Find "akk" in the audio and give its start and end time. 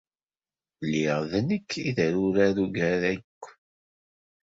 3.13-3.41